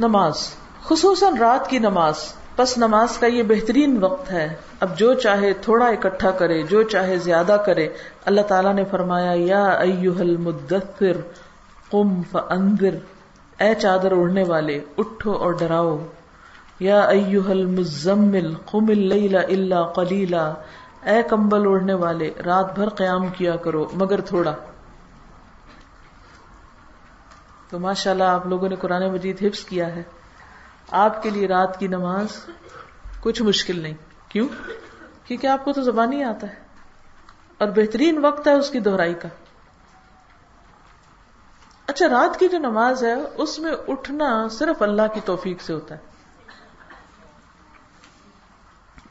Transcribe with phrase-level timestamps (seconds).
[0.00, 0.34] نماز،
[0.84, 2.14] خصوصاً رات کی نماز۔
[2.56, 7.18] بس نماز کا یہ بہترین وقت ہے۔ اب جو چاہے تھوڑا اکٹھا کرے، جو چاہے
[7.18, 7.88] زیادہ کرے۔
[8.24, 9.64] اللہ تعالیٰ نے فرمایا، یا
[10.20, 11.16] المدثر،
[11.90, 12.94] قم فانذر
[13.58, 15.98] اے چادر اڑنے والے، اٹھو اور ڈراؤ۔
[16.80, 17.00] یا
[17.48, 20.54] المزمل، قم اللیل الا قلیلا۔
[21.02, 24.54] اے کمبل اڑنے والے، رات بھر قیام کیا کرو، مگر تھوڑا۔
[27.70, 30.02] تو ماشاء اللہ آپ لوگوں نے قرآن مجید حفظ کیا ہے۔
[30.90, 32.26] آپ کے لیے رات کی نماز
[33.20, 33.94] کچھ مشکل نہیں۔
[34.28, 34.48] کیوں؟
[35.24, 36.54] کیونکہ آپ کو تو زبان ہی آتا ہے۔
[37.58, 39.28] اور بہترین وقت ہے اس کی دہرائی کا۔
[41.86, 45.94] اچھا رات کی جو نماز ہے، اس میں اٹھنا صرف اللہ کی توفیق سے ہوتا
[45.94, 46.00] ہے۔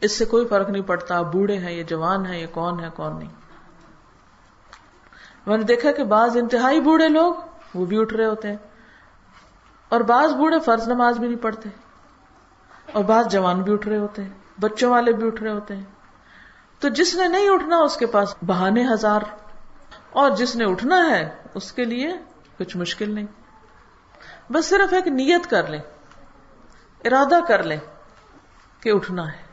[0.02, 2.90] اس سے کوئی فرق نہیں پڑتا آپ بوڑھے ہیں یہ جوان ہیں یہ کون ہے،
[2.96, 3.30] کون نہیں۔
[5.46, 7.34] میں نے دیکھا کہ بعض انتہائی بوڑھے لوگ
[7.74, 8.58] وہ بھی اٹھ رہے ہوتے ہیں۔
[9.90, 11.70] اور بعض بوڑھے فرض نماز بھی نہیں پڑھتے۔
[12.92, 15.84] اور بعض جوان بھی اٹھ رہے ہوتے ہیں۔ بچوں والے بھی اٹھ رہے ہوتے ہیں۔
[16.80, 19.22] تو جس نے نہیں اٹھنا اس کے پاس بہانے ہزار۔
[20.10, 22.14] اور جس نے اٹھنا ہے اس کے لیے
[22.58, 23.26] کچھ مشکل نہیں۔
[24.52, 25.82] بس صرف ایک نیت کر لیں۔
[27.06, 27.78] ارادہ کر لیں
[28.80, 29.50] کہ اٹھنا ہے۔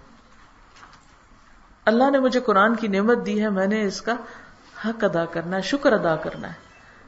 [1.85, 4.13] اللہ نے مجھے قرآن کی نعمت دی ہے، میں نے اس کا
[4.85, 6.66] حق ادا کرنا ہے، شکر ادا کرنا ہے۔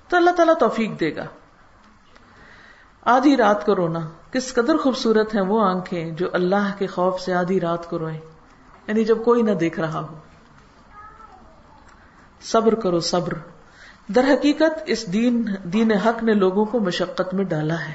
[0.08, 1.24] تو اللہ تعالیٰ توفیق دے گا۔
[3.02, 4.00] آدھی رات کو رونا۔
[4.32, 8.20] کس قدر خوبصورت ہیں وہ آنکھیں جو اللہ کے خوف سے آدھی رات کو روئیں۔
[8.86, 10.18] یعنی جب کوئی نہ دیکھ رہا ہو۔
[12.40, 13.32] صبر کرو، صبر۔
[14.08, 17.94] در حقیقت اس دین دین حق نے لوگوں کو مشقت میں ڈالا ہے۔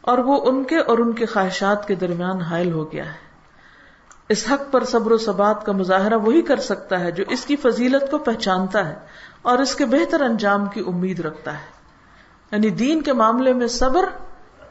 [0.00, 3.30] اور وہ ان کے اور ان کے خواہشات کے درمیان حائل ہو گیا ہے۔
[4.28, 7.56] اس حق پر صبر و ثبات کا مظاہرہ وہی کر سکتا ہے جو اس کی
[7.56, 8.94] فضیلت کو پہچانتا ہے۔
[9.42, 11.80] اور اس کے بہتر انجام کی امید رکھتا ہے۔
[12.52, 14.04] یعنی دین کے معاملے میں صبر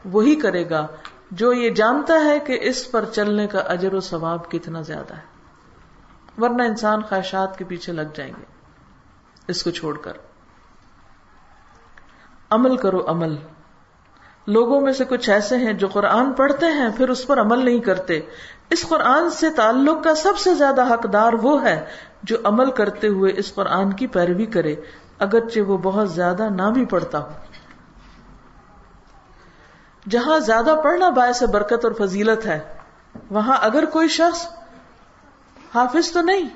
[0.04, 0.86] وہی کرے گا
[1.30, 5.30] جو یہ جانتا ہے کہ اس پر چلنے کا اجر و ثواب کتنا زیادہ ہے۔
[6.38, 8.44] ورنہ انسان خواہشات کے پیچھے لگ جائیں گے۔
[9.48, 10.12] اس کو چھوڑ کر۔
[12.50, 13.36] عمل کرو عمل۔
[14.46, 17.78] لوگوں میں سے کچھ ایسے ہیں جو قرآن پڑھتے ہیں، پھر اس پر عمل نہیں
[17.78, 18.20] کرتے۔
[18.70, 21.84] اس قرآن سے تعلق کا سب سے زیادہ حقدار وہ ہے
[22.22, 24.74] جو عمل کرتے ہوئے اس قرآن کی پیروی کرے،
[25.18, 27.28] اگرچہ وہ بہت زیادہ نہ بھی پڑھتا ہو۔
[30.10, 32.58] جہاں زیادہ پڑھنا باعث برکت اور فضیلت ہے،
[33.30, 34.46] وہاں اگر کوئی شخص
[35.74, 36.48] حافظ تو نہیں،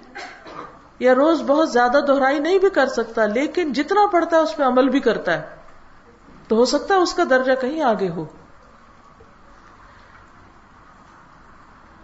[0.98, 4.62] یا روز بہت زیادہ دہرائی نہیں بھی کر سکتا، لیکن جتنا پڑھتا ہے اس پہ
[4.62, 5.42] عمل بھی کرتا ہے،
[6.48, 8.24] تو ہو سکتا ہے اس کا درجہ کہیں آگے ہو۔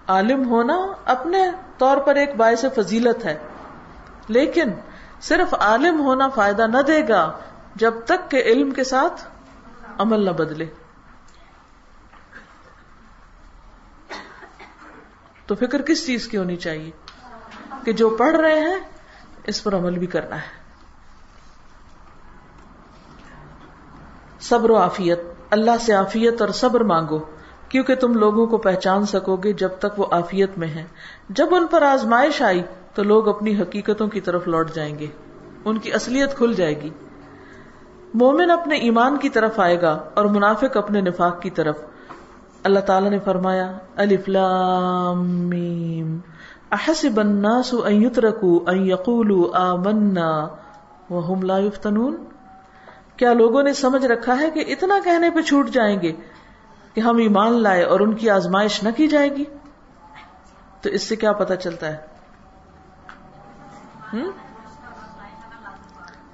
[0.09, 3.39] عالم ہونا اپنے طور پر ایک باعث فضیلت ہے۔
[4.31, 4.71] لیکن
[5.21, 7.39] صرف عالم ہونا فائدہ نہ دے گا
[7.75, 9.29] جب تک کہ علم کے ساتھ
[9.99, 10.67] عمل نہ بدلے۔
[15.47, 16.91] تو فکر کس چیز کی ہونی چاہیے؟
[17.85, 18.77] کہ جو پڑھ رہے ہیں،
[19.45, 20.61] اس پر عمل بھی کرنا ہے۔
[24.41, 25.21] صبر و آفیت
[25.51, 27.19] اللہ سے آفیت اور صبر مانگو،
[27.69, 30.87] کیونکہ تم لوگوں کو پہچان سکو گے جب تک وہ آفیت میں ہیں۔
[31.29, 32.63] جب ان پر آزمائش آئی
[32.95, 35.07] تو لوگ اپنی حقیقتوں کی طرف لوٹ جائیں گے۔
[35.65, 36.91] ان کی اصلیت کھل جائے گی۔
[38.15, 41.79] مومن اپنے ایمان کی طرف آئے گا اور منافق اپنے نفاق کی طرف۔
[42.63, 46.19] اللہ تعالیٰ نے فرمایا، الف لام میم۔
[46.73, 50.49] احسب الناس ان يتركوا ان يقولوا آمنا
[51.11, 52.25] وهم لا يفتنون
[53.17, 56.13] کیا لوگوں نے سمجھ رکھا ہے کہ اتنا کہنے پہ چھوٹ جائیں گے
[56.95, 59.45] کہ ہم ایمان لائے اور ان کی آزمائش نہ کی جائے گی؟
[60.81, 62.10] تو اس سے کیا پتا چلتا ہے؟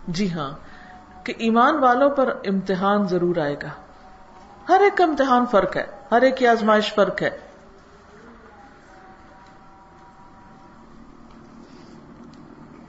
[0.09, 0.53] جی ہاں
[1.25, 3.69] کہ ایمان والوں پر امتحان ضرور آئے گا۔
[4.69, 7.31] ہر ایک کا امتحان فرق ہے، ہر ایک کی آزمائش فرق ہے۔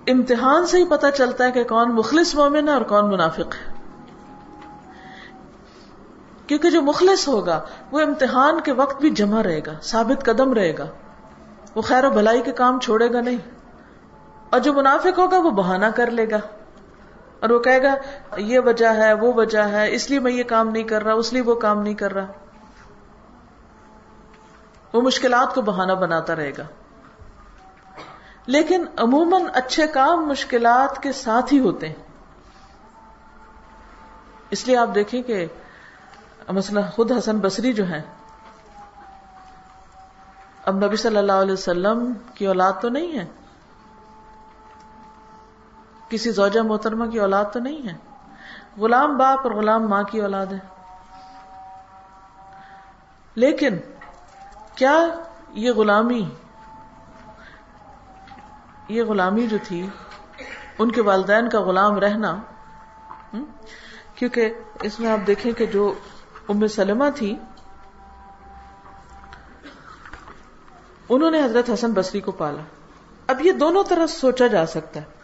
[0.07, 3.73] امتحان سے ہی پتا چلتا ہے کہ کون مخلص مومن ہے اور کون منافق ہے۔
[6.47, 7.61] کیونکہ جو مخلص ہوگا،
[7.91, 10.85] وہ امتحان کے وقت بھی جمع رہے گا، ثابت قدم رہے گا۔
[11.75, 13.56] وہ خیر و بھلائی کے کام چھوڑے گا نہیں۔
[14.49, 16.37] اور جو منافق ہوگا وہ بہانہ کر لے گا
[17.39, 17.95] اور وہ کہے گا،
[18.37, 21.33] یہ وجہ ہے، وہ وجہ ہے، اس لیے میں یہ کام نہیں کر رہا، اس
[21.33, 22.25] لیے وہ کام نہیں کر رہا۔
[24.93, 26.63] وہ مشکلات کو بہانہ بناتا رہے گا۔
[28.45, 32.07] لیکن عموماً اچھے کام مشکلات کے ساتھ ہی ہوتے ہیں۔
[34.49, 35.45] اس لیے آپ دیکھیں کہ
[36.49, 38.01] مثلا خود حسن بصری جو ہے
[40.65, 43.25] اب نبی صلی اللہ علیہ وسلم کی اولاد تو نہیں ہے۔
[46.09, 47.97] کسی زوجہ محترمہ کی اولاد تو نہیں ہے۔
[48.77, 50.59] غلام باپ اور غلام ماں کی اولاد ہے۔
[53.35, 53.77] لیکن
[54.75, 55.07] کیا
[55.51, 56.29] یہ غلامی
[58.89, 59.87] یہ غلامی جو تھی،
[60.79, 62.37] ان کے والدین کا غلام رہنا
[64.15, 65.93] کیونکہ اس میں آپ دیکھیں کہ جو
[66.49, 67.37] ام سلمہ تھی،
[71.09, 72.61] انہوں نے حضرت حسن بصری کو پالا۔
[73.27, 75.16] اب یہ دونوں طرف سوچا جا سکتا ہے۔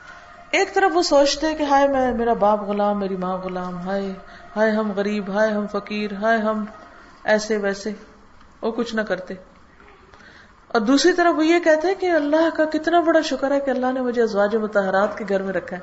[0.53, 4.13] ایک طرف وہ سوچتے ہیں کہ ہائے میں، میرا باپ غلام، میری ماں غلام، ہائے
[4.55, 6.65] ہائے ہم غریب، ہائے ہم فقیر، ہائے ہم
[7.23, 7.93] ایسے ویسے،
[8.61, 9.33] وہ کچھ نہ کرتے۔
[10.67, 13.71] اور دوسری طرف وہ یہ کہتے ہیں کہ اللہ کا کتنا بڑا شکر ہے کہ
[13.71, 15.81] اللہ نے مجھے ازواج متحرات کے گھر میں رکھا ہے۔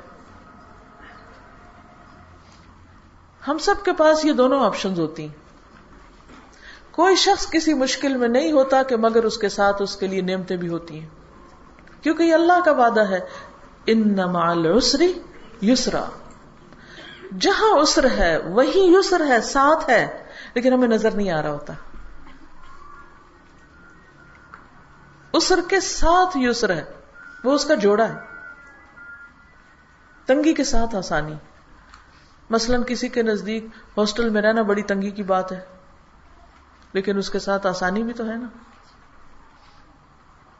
[3.47, 5.35] ہم سب کے پاس یہ دونوں آپشن ہوتی ہیں۔
[6.91, 10.21] کوئی شخص کسی مشکل میں نہیں ہوتا کہ مگر اس کے ساتھ اس کے لیے
[10.21, 11.07] نعمتیں بھی ہوتی ہیں۔
[12.03, 13.19] کیونکہ یہ اللہ کا وعدہ ہے۔
[13.85, 15.13] ان العسری
[15.61, 16.05] یسرا
[17.39, 20.23] جہاں اسر ہے، وہی یسر ہے، ساتھ ہے،
[20.53, 21.73] لیکن ہمیں نظر نہیں آ رہا ہوتا۔
[25.33, 26.83] اسر کے ساتھ یسر ہے،
[27.43, 28.19] وہ اس کا جوڑا ہے۔
[30.25, 31.35] تنگی کے ساتھ آسانی۔
[32.49, 33.65] مثلا کسی کے نزدیک
[33.97, 35.61] ہاسٹل میں رہنا بڑی تنگی کی بات ہے،
[36.93, 38.47] لیکن اس کے ساتھ آسانی بھی تو ہے نا۔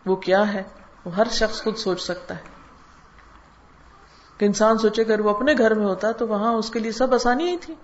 [0.05, 0.63] وہ کیا ہے؟
[1.05, 2.60] وہ ہر شخص خود سوچ سکتا ہے۔
[4.41, 7.13] کہ انسان سوچے اگر وہ اپنے گھر میں ہوتا تو وہاں اس کے لیے سب
[7.13, 7.75] آسانی ہی تھی۔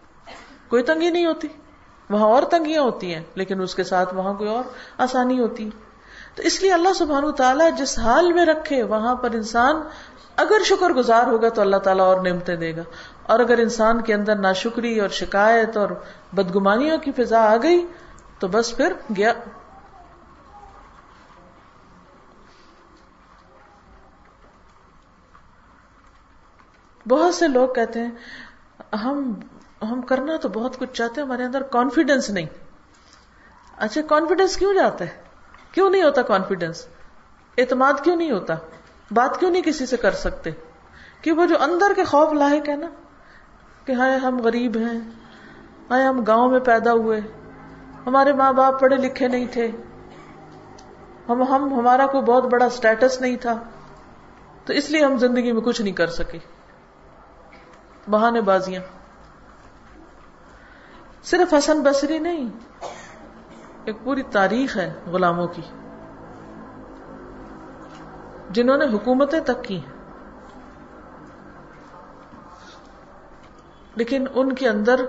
[0.69, 1.47] کوئی تنگی نہیں ہوتی۔
[2.09, 4.63] وہاں اور تنگیاں ہوتی ہیں، لیکن اس کے ساتھ وہاں کوئی اور
[4.97, 5.69] آسانی ہوتی۔ ہے
[6.35, 9.75] تو اس لیے اللہ سبحان تعالیٰ جس حال میں رکھے، وہاں پر انسان
[10.35, 12.81] اگر شکر گزار ہوگا تو اللہ تعالیٰ اور نعمتیں دے گا۔
[13.23, 15.89] اور اگر انسان کے اندر ناشکری اور شکایت اور
[16.33, 17.85] بدگمانیوں کی فضا آ گئی
[18.39, 19.33] تو بس پھر گیا
[27.09, 28.11] بہت سے لوگ کہتے ہیں،
[28.95, 29.33] ہم
[29.91, 32.45] ہم کرنا تو بہت کچھ چاہتے ہیں، ہمارے اندر کانفیڈینس نہیں۔
[33.77, 35.09] اچھا کانفیڈینس کیوں جاتا ہے؟
[35.71, 36.87] کیوں نہیں ہوتا کانفیڈینس
[37.57, 38.53] اعتماد کیوں نہیں ہوتا؟
[39.11, 40.49] بات کیوں نہیں کسی سے کر سکتے؟
[41.21, 42.87] کہ وہ جو اندر کے خوف لاحق ہے نا،
[43.85, 44.99] کہ ہائے ہم غریب ہیں،
[45.89, 47.21] ہائے ہم گاؤں میں پیدا ہوئے،
[48.05, 49.71] ہمارے ماں باپ پڑھے لکھے نہیں تھے،
[51.29, 53.63] ہم ہم، ہمارا کوئی بہت بڑا اسٹیٹس نہیں تھا،
[54.65, 56.56] تو اس لیے ہم زندگی میں کچھ نہیں کر سکے۔
[58.09, 58.81] بہانے بازیاں
[61.23, 62.49] صرف حسن بصری نہیں،
[63.85, 65.61] ایک پوری تاریخ ہے غلاموں کی،
[68.49, 69.97] جنہوں نے حکومتیں تک کی۔ ہیں
[73.95, 75.05] لیکن ان کے اندر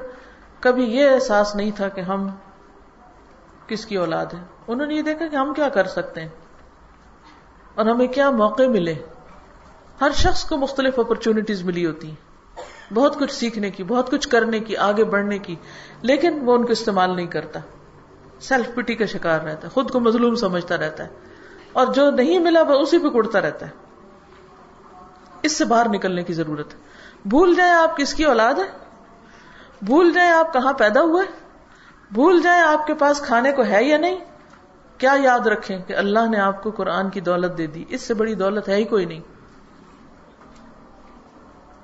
[0.60, 2.28] کبھی یہ احساس نہیں تھا کہ ہم
[3.66, 6.28] کس کی اولاد ہے انہوں نے یہ دیکھا کہ ہم کیا کر سکتے ہیں
[7.74, 8.94] اور ہمیں کیا موقع ملے۔
[10.00, 12.27] ہر شخص کو مختلف اپرچونٹیز ملی ہوتی ہیں۔
[12.94, 15.56] بہت کچھ سیکھنے کی، بہت کچھ کرنے کی، آگے بڑھنے کی،
[16.02, 17.61] لیکن وہ ان کو استعمال نہیں کرتا۔
[18.40, 21.08] سیلف پٹی کا شکار رہتا ہے، خود کو مظلوم سمجھتا رہتا ہے۔
[21.73, 23.70] اور جو نہیں ملا وہ اسی پہ کڑتا رہتا ہے۔
[25.43, 26.79] اس سے باہر نکلنے کی ضرورت ہے۔
[27.25, 28.79] بھول جائیں آپ کس کی اولاد ہے؟
[29.82, 31.26] بھول جائیں آپ کہاں پیدا ہوئے
[32.11, 34.17] بھول جائیں آپ کے پاس کھانے کو ہے یا نہیں؟
[34.99, 38.14] کیا یاد رکھیں کہ اللہ نے آپ کو قرآن کی دولت دے دی۔ اس سے
[38.14, 39.20] بڑی دولت ہے ہی کوئی نہیں۔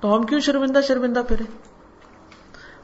[0.05, 1.43] تو ہم کیوں شرمندہ شرمندہ پھرے؟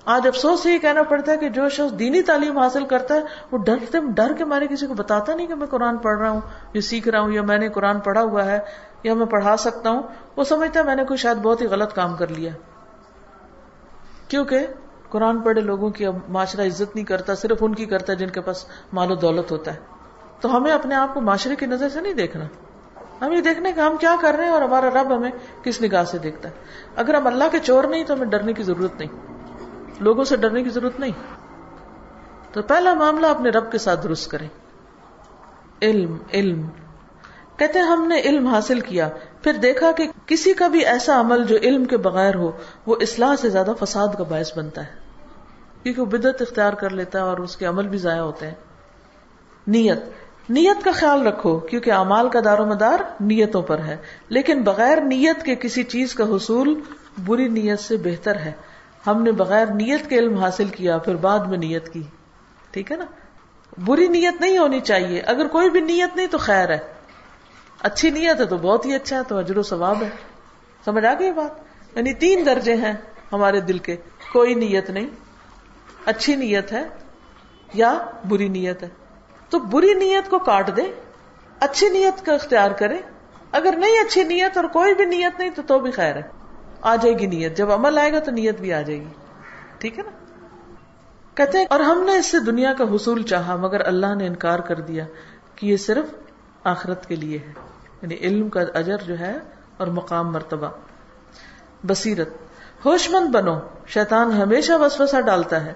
[0.05, 3.19] آج افسوس یہ کہنا پڑتا ہے کہ جو شخص دینی تعلیم حاصل کرتا ہے،
[3.51, 6.41] وہ ڈرتے ڈر کے مارے کسی کو بتاتا نہیں کہ میں قرآن پڑھ رہا ہوں،
[6.73, 8.59] یا سیکھ رہا ہوں، یا میں نے قرآن پڑھا ہوا ہے،
[9.03, 10.03] یا میں پڑھا سکتا ہوں۔
[10.35, 12.51] وہ سمجھتا ہے میں نے کوئی شاید بہت ہی غلط کام کر لیا۔
[14.27, 14.67] کیونکہ
[15.09, 18.29] قرآن پڑھے لوگوں کی اب معاشرہ عزت نہیں کرتا، صرف ان کی کرتا ہے جن
[18.29, 19.79] کے پاس مال و دولت ہوتا ہے۔
[20.41, 22.45] تو ہمیں اپنے آپ کو معاشرے کی نظر سے نہیں دیکھنا۔
[23.21, 25.31] ہم یہ دیکھنے کہ ہم کیا کر رہے ہیں اور ہمارا رب ہمیں
[25.63, 26.53] کس نگاہ سے دیکھتا ہے؟
[26.95, 29.09] اگر ہم اللہ کے چور نہیں تو ہمیں ڈرنے کی ضرورت نہیں۔
[29.99, 31.11] لوگوں سے ڈرنے کی ضرورت نہیں۔
[32.53, 34.47] تو پہلا معاملہ اپنے رب کے ساتھ درست کریں۔
[35.81, 36.67] علم علم۔
[37.57, 39.09] کہتے ہیں ہم نے علم حاصل کیا،
[39.43, 42.51] پھر دیکھا کہ کسی کا بھی ایسا عمل جو علم کے بغیر ہو،
[42.85, 44.91] وہ اصلاح سے زیادہ فساد کا باعث بنتا ہے۔
[45.83, 48.53] کیونکہ وہ بدت اختیار کر لیتا ہے اور اس کے عمل بھی ضائع ہوتے ہیں۔
[49.67, 49.99] نیت۔
[50.49, 53.97] نیت کا خیال رکھو، کیونکہ امال کا دار و مدار نیتوں پر ہے۔
[54.29, 56.81] لیکن بغیر نیت کے کسی چیز کا حصول
[57.25, 58.51] بری نیت سے بہتر ہے۔
[59.07, 62.03] ہم نے بغیر نیت کے علم حاصل کیا، پھر بعد میں نیت کی۔
[62.71, 63.05] ٹھیک ہے نا؟
[63.77, 66.79] بری نیت نہیں ہونی چاہیے۔ اگر کوئی بھی نیت نہیں تو خیر ہے۔
[67.79, 70.09] اچھی نیت ہے تو بہت ہی اچھا ہے، تو اجر و ثواب ہے۔
[70.85, 71.51] سمجھ آ گئی بات؟
[71.97, 72.93] یعنی تین درجے ہیں
[73.33, 73.95] ہمارے دل کے۔
[74.33, 75.07] کوئی نیت نہیں۔
[76.05, 76.83] اچھی نیت ہے
[77.73, 77.97] یا
[78.29, 78.89] بری نیت ہے۔
[79.51, 80.91] تو بری نیت کو کاٹ دے،
[81.59, 82.97] اچھی نیت کا اختیار کرے۔
[83.51, 86.21] اگر نہیں اچھی نیت اور کوئی بھی نیت نہیں تو تو بھی خیر ہے۔
[86.81, 89.07] آ جائے گی نیت۔ جب عمل آئے گا تو نیت بھی آ جائے گی۔
[89.77, 90.11] ٹھیک ہے نا؟
[91.35, 94.59] کہتے ہیں، اور ہم نے اس سے دنیا کا حصول چاہا، مگر اللہ نے انکار
[94.59, 95.05] کر دیا
[95.55, 96.05] کہ یہ صرف
[96.63, 97.53] آخرت کے لیے ہے۔
[98.01, 99.37] یعنی علم کا اجر جو ہے
[99.77, 100.67] اور مقام مرتبہ۔
[101.83, 102.29] بصیرت
[102.85, 105.73] ہوش مند بنو۔ شیطان ہمیشہ وسوسہ ڈالتا ہے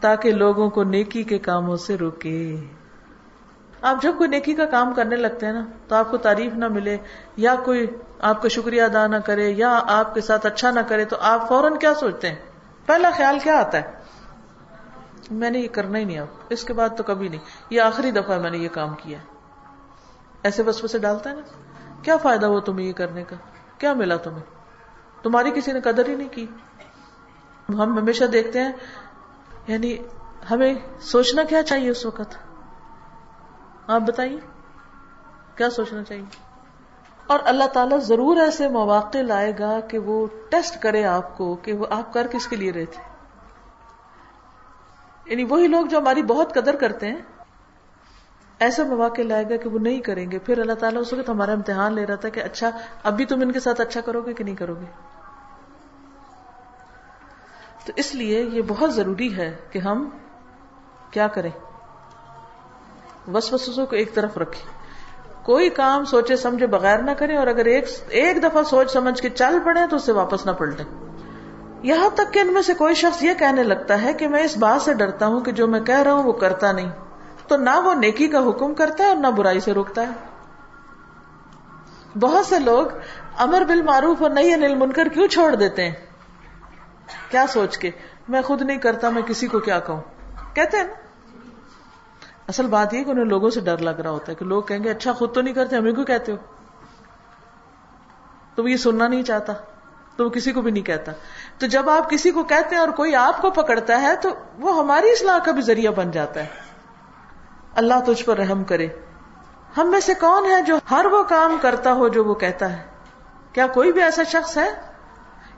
[0.00, 2.56] تاکہ لوگوں کو نیکی کے کاموں سے روکے۔
[3.86, 6.68] آپ جب کوئی نیکی کا کام کرنے لگتے ہیں نا، تو آپ کو تعریف نہ
[6.68, 6.96] ملے،
[7.36, 7.86] یا کوئی
[8.20, 11.48] آپ کا شکریہ ادا نہ کرے، یا آپ کے ساتھ اچھا نہ کرے، تو آپ
[11.48, 12.36] فوراً کیا سوچتے ہیں؟
[12.86, 13.92] پہلا خیال کیا آتا ہے؟
[15.30, 17.40] میں نے یہ کرنا ہی نہیں اب، اس کے بعد تو کبھی نہیں،
[17.70, 19.18] یہ آخری دفعہ میں نے یہ کام کیا
[20.42, 21.40] ایسے بس بسے ڈالتا ہے نا؟
[22.02, 23.36] کیا فائدہ ہوا تمہیں یہ کرنے کا؟
[23.78, 24.42] کیا ملا تمہیں؟
[25.22, 26.46] تمہاری کسی نے قدر ہی نہیں کی۔
[27.68, 28.72] ہم ہمیشہ دیکھتے ہیں
[29.66, 29.96] یعنی
[30.50, 32.45] ہمیں سوچنا کیا چاہیے اس وقت؟
[33.86, 34.40] آپ بتائیے،
[35.56, 36.24] کیا سوچنا چاہیے؟
[37.26, 41.72] اور اللہ تعالیٰ ضرور ایسے مواقع لائے گا کہ وہ ٹیسٹ کرے آپ کو کہ
[41.72, 43.02] وہ آپ کر کس کے لیے رہے تھے۔
[45.26, 47.22] یعنی وہی لوگ جو ہماری بہت قدر کرتے ہیں،
[48.58, 51.52] ایسے مواقع لائے گا کہ وہ نہیں کریں گے۔ پھر اللہ تعالیٰ اس وقت ہمارا
[51.52, 52.70] امتحان لے رہا تھا کہ اچھا
[53.02, 54.86] اب بھی تم ان کے ساتھ اچھا کرو گے کہ نہیں کرو گے؟
[57.86, 60.08] تو اس لیے یہ بہت ضروری ہے کہ ہم
[61.10, 61.50] کیا کریں۔
[63.34, 64.86] وسوسوں کو ایک طرف رکھے۔
[65.42, 69.30] کوئی کام سوچے سمجھے بغیر نہ کرے اور اگر ایک ایک دفعہ سوچ سمجھ کے
[69.30, 70.82] چل پڑے تو اسے واپس نہ پلٹے۔
[71.82, 74.56] یہاں تک کہ ان میں سے کوئی شخص یہ کہنے لگتا ہے کہ میں اس
[74.56, 76.90] بات سے ڈرتا ہوں کہ جو میں کہہ رہا ہوں وہ کرتا نہیں۔
[77.48, 80.12] تو نہ وہ نیکی کا حکم کرتا ہے اور نہ برائی سے روکتا ہے۔
[82.18, 82.86] بہت سے لوگ
[83.38, 85.94] امر بل معروف اور نہیں انل منکر کیوں چھوڑ دیتے ہیں؟
[87.30, 87.90] کیا سوچ کے؟
[88.28, 90.00] میں خود نہیں کرتا، میں کسی کو کیا کہوں؟
[90.54, 90.92] کہتے ہیں نا
[92.48, 94.84] اصل بات یہ کہ انہیں لوگوں سے ڈر لگ رہا ہوتا ہے کہ لوگ کہیں
[94.84, 96.36] گے اچھا خود تو نہیں کرتے، ہمیں کیوں کہتے ہو؟
[98.56, 99.52] تم یہ سننا نہیں چاہتا،
[100.16, 101.12] تو وہ کسی کو بھی نہیں کہتا۔
[101.58, 104.78] تو جب آپ کسی کو کہتے ہیں اور کوئی آپ کو پکڑتا ہے، تو وہ
[104.78, 106.46] ہماری اصلاح کا بھی ذریعہ بن جاتا ہے۔
[107.74, 108.88] اللہ تجھ پر رحم کرے۔
[109.76, 112.82] ہم میں سے کون ہے جو ہر وہ کام کرتا ہو جو وہ کہتا ہے؟
[113.52, 114.70] کیا کوئی بھی ایسا شخص ہے؟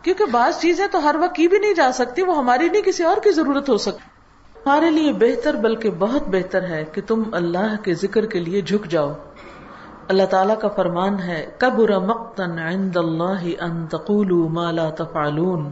[0.03, 3.05] کیونکہ بعض چیزیں تو ہر وقت کی بھی نہیں جا سکتی، وہ ہماری نہیں، کسی
[3.05, 4.18] اور کی ضرورت ہو سکتی۔
[4.65, 8.87] تمہارے لیے بہتر بلکہ بہت بہتر ہے کہ تم اللہ کے ذکر کے لیے جھک
[8.87, 9.13] جاؤ۔
[10.09, 15.71] اللہ تعالیٰ کا فرمان ہے، کبر مقتن عند اللہ ان تقولوا ما لا تفعلون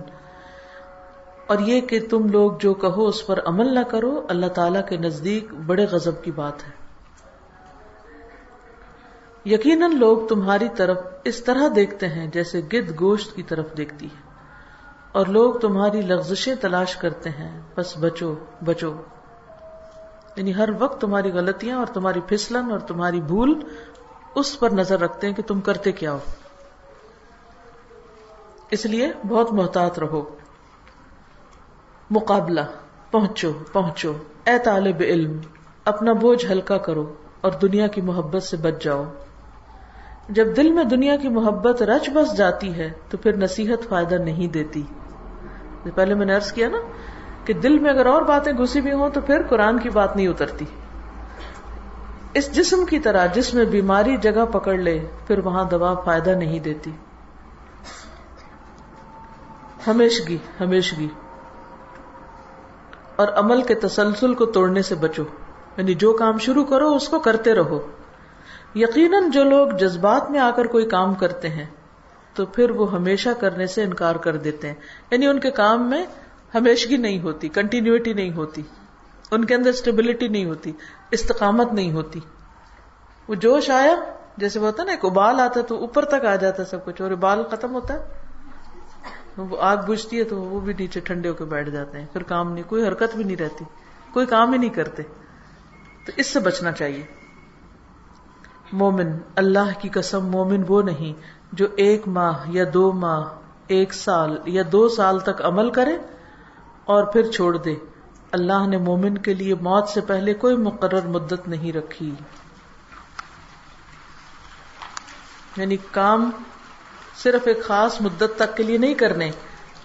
[1.46, 4.96] اور یہ کہ تم لوگ جو کہو اس پر عمل نہ کرو، اللہ تعالیٰ کے
[4.96, 6.86] نزدیک بڑے غضب کی بات ہے۔
[9.44, 14.25] یقیناً لوگ تمہاری طرف اس طرح دیکھتے ہیں جیسے گد گوشت کی طرف دیکھتی ہے۔
[15.16, 18.92] اور لوگ تمہاری لغزشیں تلاش کرتے ہیں۔ بس بچو بچو۔
[20.36, 23.62] یعنی ہر وقت تمہاری غلطیاں اور تمہاری پھسلن اور تمہاری بھول
[24.34, 26.18] اس پر نظر رکھتے ہیں کہ تم کرتے کیا ہو۔
[28.70, 30.36] اس لیے بہت محتاط رہو۔
[32.10, 32.60] مقابلہ۔
[33.10, 34.12] پہنچو پہنچو۔
[34.44, 35.38] اے طالب علم،
[35.84, 39.04] اپنا بوجھ ہلکا کرو اور دنیا کی محبت سے بچ جاؤ۔
[40.28, 44.46] جب دل میں دنیا کی محبت رچ بس جاتی ہے تو پھر نصیحت فائدہ نہیں
[44.46, 44.82] دیتی۔
[45.94, 46.78] پہلے میں نے ارض کیا نا
[47.44, 50.28] کہ دل میں اگر اور باتیں گھسی بھی ہوں تو پھر قرآن کی بات نہیں
[50.28, 50.64] اترتی۔
[52.34, 56.58] اس جسم کی طرح جس میں بیماری جگہ پکڑ لے، پھر وہاں دوا فائدہ نہیں
[56.58, 56.90] دیتی۔
[59.86, 61.08] ہمیشگی ہمیشگی۔
[63.16, 65.22] اور عمل کے تسلسل کو توڑنے سے بچو۔
[65.76, 67.86] یعنی جو کام شروع کرو، اس کو کرتے رہو۔
[68.74, 71.66] یقیناً جو لوگ جذبات میں آ کر کوئی کام کرتے ہیں
[72.36, 74.74] تو پھر وہ ہمیشہ کرنے سے انکار کر دیتے ہیں۔
[75.10, 76.06] یعنی ان کے کام میں
[76.54, 78.62] ہمیشگی نہیں ہوتی کنٹینیوٹی نہیں ہوتی۔
[79.30, 80.72] ان کے اندر اسٹیبلٹی نہیں ہوتی،
[81.10, 82.20] استقامت نہیں ہوتی۔
[83.28, 83.96] وہ جوش آیا،
[84.36, 87.02] جیسے وہ ہوتا نا، ایک ابال آتا تو اوپر تک آ جاتا ہے سب کچھ
[87.02, 87.98] اور ابال ختم ہوتا ہے۔
[89.36, 92.22] وہ آگ بجھتی ہے تو وہ بھی نیچے ٹھنڈے ہو کے بیٹھ جاتے ہیں۔ پھر
[92.22, 93.64] کام نہیں، کوئی حرکت بھی نہیں رہتی،
[94.12, 95.02] کوئی کام ہی نہیں کرتے۔
[96.06, 97.06] تو اس سے بچنا چاہیے۔
[98.72, 101.12] مومن، اللہ کی قسم مومن وہ نہیں۔
[101.52, 103.24] جو ایک ماہ یا دو ماہ،
[103.66, 105.96] ایک سال یا دو سال تک عمل کرے
[106.84, 107.74] اور پھر چھوڑ دے۔
[108.32, 112.14] اللہ نے مومن کے لیے موت سے پہلے کوئی مقرر مدت نہیں رکھی۔
[115.56, 116.30] یعنی کام
[117.16, 119.30] صرف ایک خاص مدت تک کے لیے نہیں کرنے،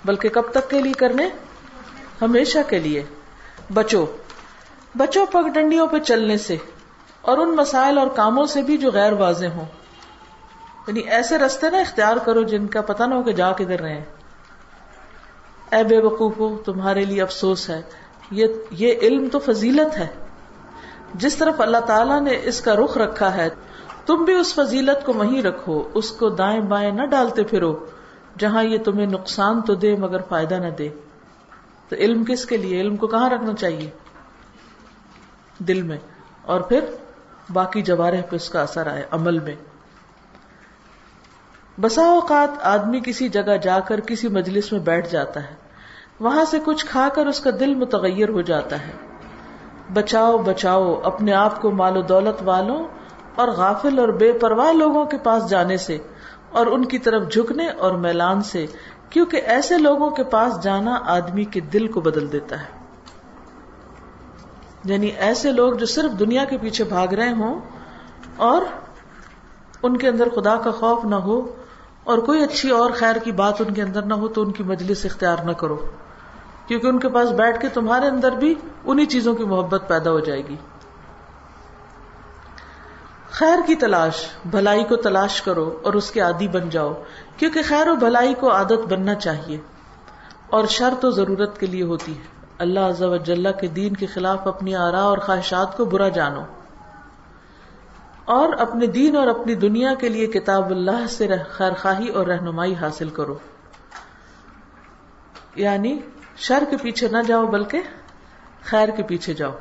[0.05, 1.29] بلکہ کب تک کے لیے کرنے؟
[2.21, 3.03] ہمیشہ کے لیے۔
[3.73, 4.05] بچو
[4.97, 6.57] بچو پگ ڈنڈیوں پہ چلنے سے
[7.21, 9.65] اور ان مسائل اور کاموں سے بھی جو غیر واضح ہوں۔
[10.87, 13.93] یعنی ایسے رستے نا اختیار کرو جن کا پتہ نہ ہو کہ جا کدھر رہے
[13.93, 14.05] ہیں۔
[15.71, 17.81] اے بے وقوف تمہارے لیے افسوس ہے۔
[18.31, 20.07] یہ یہ علم تو فضیلت ہے۔
[21.13, 23.49] جس طرف اللہ تعالیٰ نے اس کا رخ رکھا ہے،
[24.05, 27.85] تم بھی اس فضیلت کو وہیں رکھو، اس کو دائیں بائیں نہ ڈالتے پھرو۔
[28.39, 30.89] جہاں یہ تمہیں نقصان تو دے، مگر فائدہ نہ دے۔
[31.89, 33.89] تو علم کس کے لیے؟ علم کو کہاں رکھنا چاہیے؟
[35.57, 35.97] دل میں۔
[36.41, 36.79] اور پھر
[37.53, 39.55] باقی جوارح پہ اس کا اثر آئے، عمل میں۔
[41.79, 45.55] بسا اوقات آدمی کسی جگہ جا کر کسی مجلس میں بیٹھ جاتا ہے۔
[46.19, 48.91] وہاں سے کچھ کھا کر اس کا دل متغیر ہو جاتا ہے۔
[49.93, 52.87] بچاؤ بچاؤ، اپنے آپ کو مال و دولت والوں
[53.35, 55.97] اور غافل اور بے پرواہ لوگوں کے پاس جانے سے
[56.51, 58.65] اور ان کی طرف جھکنے اور میلان سے،
[59.09, 62.81] کیونکہ ایسے لوگوں کے پاس جانا آدمی کے دل کو بدل دیتا ہے۔
[64.83, 67.61] یعنی ایسے لوگ جو صرف دنیا کے پیچھے بھاگ رہے ہوں
[68.35, 68.61] اور
[69.83, 71.55] ان کے اندر خدا کا خوف نہ ہو
[72.03, 74.63] اور کوئی اچھی اور خیر کی بات ان کے اندر نہ ہو تو ان کی
[74.63, 75.77] مجلس اختیار نہ کرو۔
[76.67, 78.55] کیونکہ ان کے پاس بیٹھ کے تمہارے اندر بھی
[78.85, 80.55] انہی چیزوں کی محبت پیدا ہو جائے گی۔
[83.31, 86.93] خیر کی تلاش، بھلائی کو تلاش کرو اور اس کے عادی بن جاؤ،
[87.37, 89.57] کیونکہ خیر و بھلائی کو عادت بننا چاہیے۔
[90.49, 92.23] اور شر تو ضرورت کے لیے ہوتی ہے۔
[92.57, 96.41] اللہ عز و جل کے دین کے خلاف اپنی آرا اور خواہشات کو برا جانو۔
[98.31, 102.75] اور اپنے دین اور اپنی دنیا کے لیے کتاب اللہ سے خیر خواہی اور رہنمائی
[102.75, 103.35] حاصل کرو۔
[105.55, 105.99] یعنی
[106.37, 107.81] شر کے پیچھے نہ جاؤ، بلکہ
[108.63, 109.51] خیر کے پیچھے جاؤ۔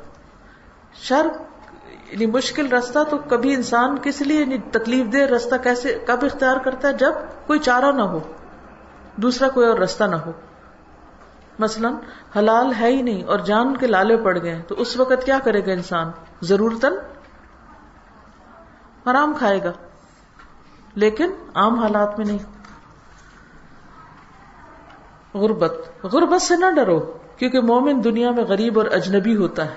[0.94, 1.26] شر
[2.12, 6.56] یعنی مشکل رستہ تو کبھی انسان کس لیے یعنی تکلیف دہ رستہ کیسے، کب اختیار
[6.56, 7.12] کرتا ہے؟ جب
[7.46, 8.20] کوئی چارہ نہ ہو،
[9.16, 10.32] دوسرا کوئی اور رستہ نہ ہو۔
[11.58, 11.90] مثلا
[12.38, 15.66] حلال ہے ہی نہیں اور جان کے لالے پڑ گئے تو اس وقت کیا کرے
[15.66, 16.10] گا انسان؟
[16.42, 16.84] ضرورت
[19.06, 19.72] حرام کھائے گا۔
[20.94, 22.38] لیکن عام حالات میں نہیں۔
[25.34, 29.74] غربت۔ غربت سے نہ ڈرو، کیونکہ مومن دنیا میں غریب اور اجنبی ہوتا ہے۔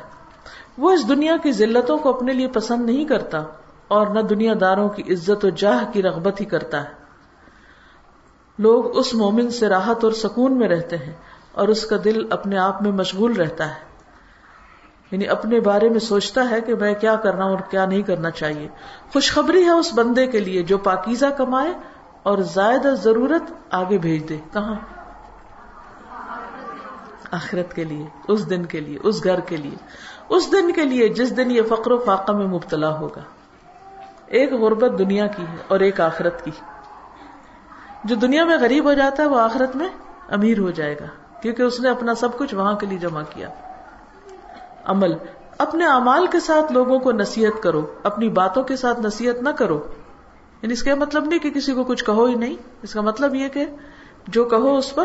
[0.78, 3.44] وہ اس دنیا کی ذلتوں کو اپنے لیے پسند نہیں کرتا
[3.88, 6.90] اور نہ دنیا داروں کی عزت و جاہ کی رغبت ہی کرتا ہے۔
[8.60, 11.14] لوگ اس مومن سے راحت اور سکون میں رہتے ہیں
[11.52, 13.93] اور اس کا دل اپنے آپ میں مشغول رہتا ہے۔
[15.14, 18.68] یعنی اپنے بارے میں سوچتا ہے کہ میں کیا کرنا اور کیا نہیں کرنا چاہیے۔
[19.14, 21.74] خوشخبری ہے اس بندے کے لیے جو پاکیزہ کمائے
[22.24, 24.76] اور زائدہ ضرورت آگے بھیج دے۔ کہاں؟
[27.32, 29.76] آخرت کے لیے، اس دن کے لیے، اس گھر کے لیے۔
[30.30, 33.22] اس دن کے لیے جس دن یہ فقر و فاقہ میں مبتلا ہوگا۔
[34.26, 36.52] ایک غربت دنیا کی ہے اور ایک آخرت کی۔
[38.04, 39.90] جو دنیا میں غریب ہو جاتا ہے وہ آخرت میں
[40.30, 43.50] امیر ہو جائے گا، کیونکہ اس نے اپنا سب کچھ وہاں کے لیے جمع کیا۔
[44.86, 45.14] عمل۔
[45.58, 49.88] اپنے امال کے ساتھ لوگوں کو نصیحت کرو۔ اپنی باتوں کے ساتھ نصیحت نہ کرو۔
[50.62, 53.36] یعنی اس کا مطلب نہیں کہ کسی کو کچھ کہو ہی نہیں۔ اس کا مطلب
[53.36, 53.66] یہ کہ
[54.28, 55.04] جو کہو اس پر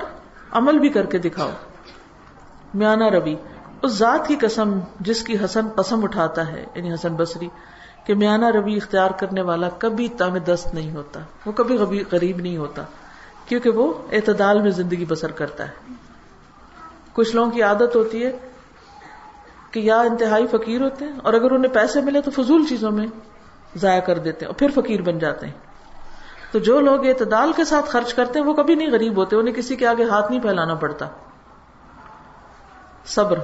[0.51, 1.51] عمل بھی کر کے دکھاؤ۔
[2.75, 3.35] میانا روی
[3.83, 7.49] اس ذات کی قسم جس کی حسن قسم اٹھاتا ہے یعنی حسن بصری،
[8.05, 12.57] کہ میانا روی اختیار کرنے والا کبھی تام دست نہیں ہوتا۔ وہ کبھی غریب نہیں
[12.57, 12.83] ہوتا،
[13.47, 15.93] کیونکہ وہ اعتدال میں زندگی بسر کرتا ہے۔
[17.13, 18.39] کچھ لوگوں کی عادت ہوتی ہے
[19.71, 23.07] کہ یا انتہائی فقیر ہوتے ہیں اور اگر انہیں پیسے ملے تو فضول چیزوں میں
[23.77, 25.53] ضائع کر دیتے ہیں اور پھر فقیر بن جاتے ہیں۔
[26.53, 29.55] تو جو لوگ اعتدال کے ساتھ خرچ کرتے ہیں وہ کبھی نہیں غریب ہوتے، انہیں
[29.55, 31.09] کسی کے آگے ہاتھ نہیں پھیلانا پڑتا۔
[33.07, 33.39] صبر،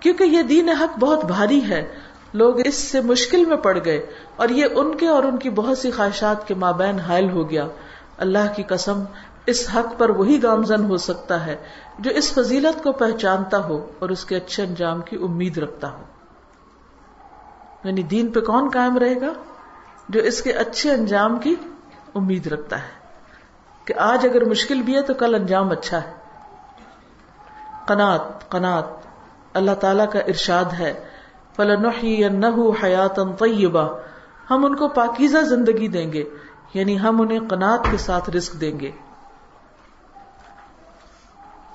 [0.00, 1.94] کیونکہ یہ دین حق بہت بھاری ہے۔
[2.34, 5.78] لوگ اس سے مشکل میں پڑ گئے اور یہ ان کے اور ان کی بہت
[5.78, 7.66] سی خواہشات کے مابین حائل ہو گیا۔
[8.18, 9.04] اللہ کی قسم
[9.48, 11.56] اس حق پر وہی گامزن ہو سکتا ہے
[11.98, 16.02] جو اس فضیلت کو پہچانتا ہو اور اس کے اچھے انجام کی امید رکھتا ہو۔
[17.84, 19.32] یعنی دین پہ کون قائم رہے گا؟
[20.08, 21.54] جو اس کے اچھے انجام کی
[22.14, 22.98] امید رکھتا ہے۔
[23.84, 26.12] کہ آج اگر مشکل بھی ہے تو کل انجام اچھا ہے۔
[27.86, 28.84] قنات قنات
[29.54, 31.04] اللہ تعالی کا ارشاد ہے۔
[32.82, 33.98] حیات طیبہ
[34.50, 36.24] ہم ان کو پاکیزہ زندگی دیں گے۔
[36.74, 38.90] یعنی ہم انہیں قناط کے ساتھ رزق دیں گے۔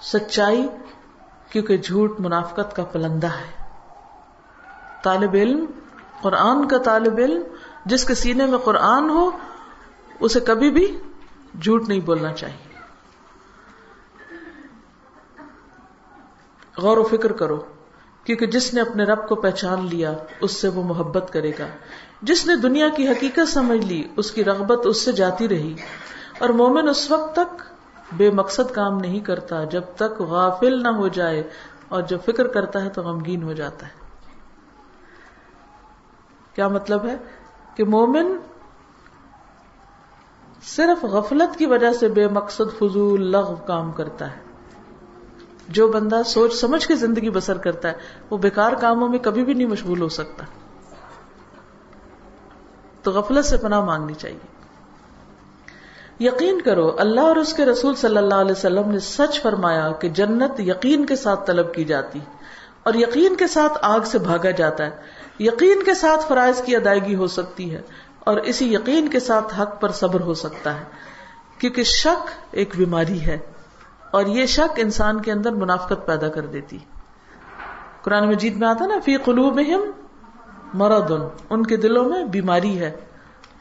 [0.04, 0.68] سچائی،
[1.50, 3.64] کیونکہ جھوٹ منافقت کا پلندہ ہے۔
[5.04, 5.66] طالب علم،
[6.22, 7.44] قرآن کا طالب علم،
[7.86, 9.32] جس کے سینے میں قرآن ہو،
[10.20, 11.00] اسے کبھی بھی
[11.62, 12.78] جھوٹ نہیں بولنا چاہیے۔
[16.78, 17.64] غور و فکر کرو،
[18.24, 21.68] کیونکہ جس نے اپنے رب کو پہچان لیا، اس سے وہ محبت کرے گا۔
[22.22, 25.76] جس نے دنیا کی حقیقت سمجھ لی، اس کی رغبت اس سے جاتی رہی۔
[26.40, 27.73] اور مومن اس وقت تک
[28.18, 31.44] بے مقصد کام نہیں کرتا، جب تک غافل نہ ہو جائے
[31.90, 34.04] اور جب فکر کرتا ہے تو غمگین ہو جاتا ہے۔
[36.56, 37.18] کیا مطلب ہے؟
[37.76, 38.38] کہ مومن
[40.64, 44.42] صرف غفلت کی وجہ سے بے مقصد، فضول لغ کام کرتا ہے۔
[45.68, 47.94] جو بندہ سوچ سمجھ کے زندگی بسر کرتا ہے،
[48.30, 50.46] وہ بیکار کاموں میں کبھی بھی نہیں مشغول ہو سکتا۔
[53.04, 54.53] تو غفلت سے پناہ مانگنی چاہیے۔
[56.24, 60.10] یقین کرو، اللہ اور اس کے رسول صلی اللہ علیہ وسلم نے سچ فرمایا کہ
[60.12, 62.20] جنت یقین کے ساتھ طلب کی جاتی،
[62.84, 64.92] اور یقین کے ساتھ آگ سے بھاگا جاتا ہے۔
[65.40, 67.82] یقین کے ساتھ فرائض کی ادائیگی ہو سکتی ہے،
[68.20, 70.84] اور اسی یقین کے ساتھ حق پر صبر ہو سکتا ہے۔
[71.60, 73.38] کیونکہ شک ایک بیماری ہے،
[74.12, 76.78] اور یہ شک انسان کے اندر منافقت پیدا کر دیتی۔
[78.04, 79.60] قرآن مجید میں آتا نا، فی قلوب
[80.74, 81.12] مرد
[81.50, 82.92] ان کے دلوں میں بیماری ہے۔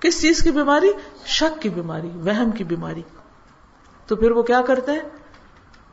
[0.02, 0.92] کس چیز کی بیماری؟
[1.26, 3.02] شک کی بیماری، وہم کی بیماری۔
[4.06, 5.00] تو پھر وہ کیا کرتے ہیں؟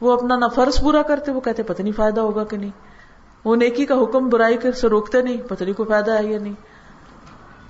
[0.01, 2.69] وہ اپنا نہ فرض پورا کرتے، وہ کہتے، پتہ نہیں فائدہ ہوگا کہ نہیں۔
[3.43, 6.39] وہ نیکی کا حکم برائی کر سے روکتے نہیں، پتہ نہیں کوئی فائدہ ہے یا
[6.39, 6.53] نہیں۔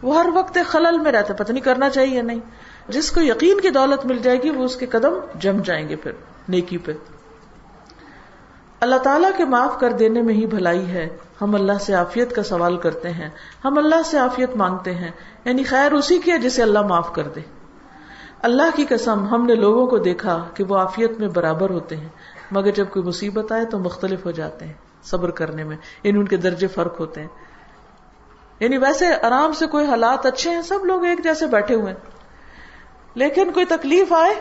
[0.02, 2.40] وہ ہر وقت خلل میں رہتا پتہ نہیں کرنا چاہیے یا نہیں۔
[2.88, 5.96] جس کو یقین کی دولت مل جائے گی، وہ اس کے قدم جم جائیں گے
[5.96, 6.12] پھر،
[6.50, 6.92] نیکی پہ۔
[8.80, 12.44] اللہ تعالیٰ کے معاف کر دینے میں ہی بھلائی ہے۔ ہم اللہ سے عافیت کا
[12.44, 13.30] سوال کرتے ہیں،
[13.66, 15.12] ہم اللہ سے عافیت مانگتے ہیں
[15.46, 17.42] یعنی خیر اسی کی ہے جسے اللہ معاف کر دے۔
[18.42, 22.08] اللہ کی قسم، ہم نے لوگوں کو دیکھا کہ وہ عافیت میں برابر ہوتے ہیں،
[22.52, 24.74] مگر جب کوئی مصیبت آئے تو مختلف ہو جاتے ہیں
[25.04, 27.28] صبر کرنے میں یعنی ان کے درجے فرق ہوتے ہیں۔
[28.60, 32.00] یعنی ویسے آرام سے کوئی حالات اچھے ہیں، سب لوگ ایک جیسے بیٹھے ہوئے ہیں۔
[33.16, 34.34] لیکن کوئی تکلیف آئے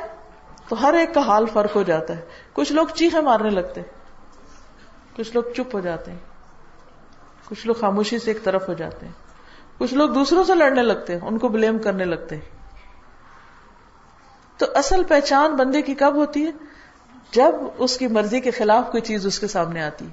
[0.68, 2.20] تو ہر ایک کا حال فرق ہو جاتا ہے۔
[2.52, 3.80] کچھ لوگ چیخے مارنے لگتے
[5.16, 6.18] کچھ لوگ چپ ہو جاتے ہیں۔
[7.48, 9.12] کچھ لوگ خاموشی سے ایک طرف ہو جاتے ہیں۔
[9.78, 12.58] کچھ لوگ دوسروں سے لڑنے لگتے ہیں، ان کو بلیم کرنے لگتے ہیں۔
[14.56, 16.50] تو اصل پہچان بندے کی کب ہوتی ہے؟
[17.32, 20.10] جب اس کی مرضی کے خلاف کوئی چیز اس کے سامنے آتی ہے۔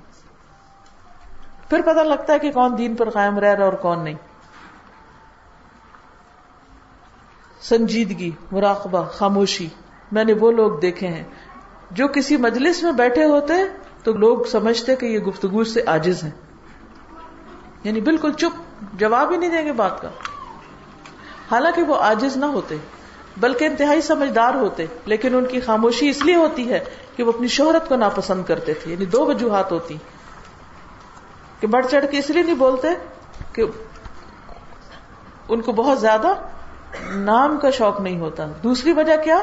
[1.69, 4.15] پھر پتہ لگتا ہے کہ کون دین پر قائم رہ رہا اور کون نہیں۔
[7.61, 9.69] سنجیدگی، مراقبہ، خاموشی،
[10.11, 11.23] میں نے وہ لوگ دیکھے ہیں۔
[11.91, 13.53] جو کسی مجلس میں بیٹھے ہوتے
[14.03, 16.44] تو لوگ سمجھتے کہ یہ گفتگو سے آجز ہیں۔
[17.85, 20.09] یعنی بالکل چپ، جواب ہی نہیں دیں گے بات کا۔
[21.51, 22.77] حالانکہ وہ آجز نہ ہوتے،
[23.37, 26.83] بلکہ انتہائی سمجھدار ہوتے، لیکن ان کی خاموشی اس لیے ہوتی ہے
[27.15, 29.97] کہ وہ اپنی شہرت کو ناپسند کرتے تھے یعنی دو وجوہات ہوتی۔
[31.59, 32.87] کہ بڑھ چڑھ کے اس لیے نہیں بولتے
[33.53, 33.63] کہ
[35.49, 36.27] ان کو بہت زیادہ
[37.09, 39.39] نام کا شوق نہیں ہوتا۔ دوسری وجہ کیا؟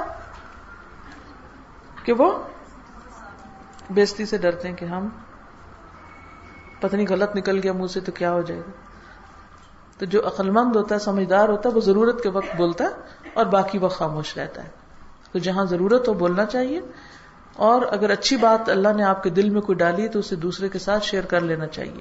[2.04, 2.38] کہ وہ
[3.90, 5.08] بےستی سے ڈرتے ہیں کہ ہم
[6.82, 8.70] پتہ نہیں غلط نکل گیا منہ سے تو کیا ہو جائے گا۔
[9.98, 12.88] تو جو عقل مند ہوتا ہے، سمجھدار ہوتا ہے، وہ ضرورت کے وقت بولتا ہے
[13.34, 14.68] اور باقی وقت خاموش رہتا ہے۔
[15.32, 16.80] تو جہاں ضرورت ہو، بولنا چاہیے۔
[17.56, 20.68] اور اگر اچھی بات اللہ نے آپ کے دل میں کوئی ڈالی، تو اسے دوسرے
[20.68, 22.00] کے ساتھ شیئر کر لینا چاہیے۔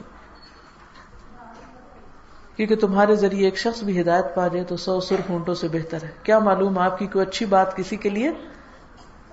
[2.56, 6.04] کیونکہ تمہارے ذریعے ایک شخص بھی ہدایت پا جائے تو سو سر ہونٹوں سے بہتر
[6.04, 8.32] ہے۔ کیا معلوم آپ کی کوئی اچھی بات کسی کے لیے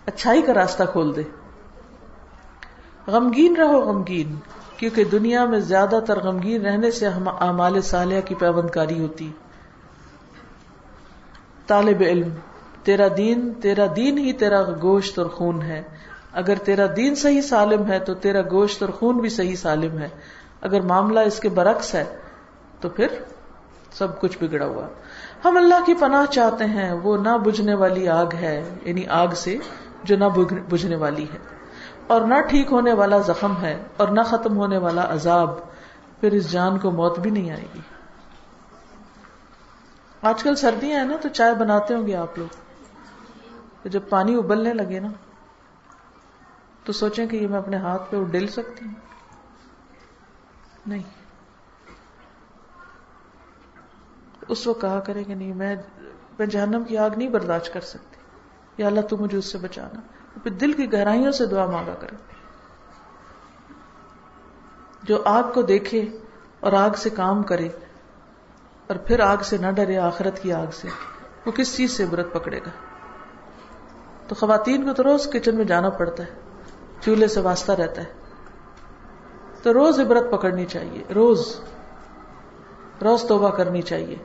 [0.07, 1.23] اچھائی کا راستہ کھول دے۔
[3.07, 4.35] غمگین رہو، غمگین۔
[4.79, 7.07] کیونکہ دنیا میں زیادہ تر غمگین رہنے سے
[7.41, 9.33] اعمال صالحہ کی پیوند کاری ہوتی۔
[11.67, 12.29] طالب علم،
[12.83, 15.83] تیرا دین تیرا دین ہی تیرا گوشت اور خون ہے۔
[16.33, 20.09] اگر تیرا دین صحیح سالم ہے تو تیرا گوشت اور خون بھی صحیح سالم ہے۔
[20.61, 22.05] اگر معاملہ اس کے برعکس ہے
[22.81, 23.07] تو پھر
[23.93, 24.87] سب کچھ بگڑا ہوا۔
[25.45, 29.57] ہم اللہ کی پناہ چاہتے ہیں، وہ نہ بجھنے والی آگ ہے یعنی آگ سے
[30.05, 30.25] جو نہ
[30.69, 31.58] بجھنے والی ہے۔
[32.09, 35.51] اور نہ ٹھیک ہونے والا زخم ہے اور نہ ختم ہونے والا عذاب،
[36.21, 37.81] پھر اس جان کو موت بھی نہیں آئے گی۔
[40.23, 42.55] آج کل سردیاں ہیں نا، تو چائے بناتے ہوں گے آپ لوگ۔
[43.83, 45.09] تو جب پانی ابلنے لگے نا،
[46.85, 48.95] تو سوچیں کہ یہ میں اپنے ہاتھ پہ ڈل سکتی ہوں۔
[50.87, 51.03] نہیں۔
[54.49, 55.77] اس وقت کہا کرے کہ نہیں، میں
[56.39, 58.17] میں جہنم کی آگ نہیں برداشت کر سکتی۔
[58.79, 60.01] یا اللہ، تو مجھے اس سے بچانا۔
[60.43, 62.17] پھر دل کی گہرائیوں سے دعا مانگا کرے
[65.03, 66.19] جو آگ کو دیکھے
[66.61, 67.69] اور آگ سے کام کرے
[68.87, 70.89] اور پھر آگ سے نہ ڈرے، آخرت کی آگ سے،
[71.47, 72.71] وہ کس چیز سے عبرت پکڑے گا؟
[74.29, 76.31] تو خواتین کو تو روز کچن میں جانا پڑتا ہے،
[77.01, 78.13] چولہے سے واسطہ رہتا ہے۔
[79.63, 81.61] تو روز عبرت پکڑنی چاہیے، روز
[83.03, 84.17] روز توبہ کرنی چاہیے۔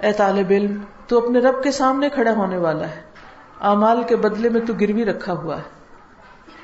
[0.00, 3.11] اے طالب علم، تو اپنے رب کے سامنے کھڑا ہونے والا ہے۔
[3.62, 5.62] امال کے بدلے میں تو گروی رکھا ہوا ہے۔